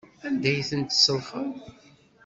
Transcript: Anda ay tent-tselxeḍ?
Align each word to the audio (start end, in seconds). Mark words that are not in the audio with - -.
Anda 0.25 0.47
ay 0.51 0.59
tent-tselxeḍ? 0.69 1.55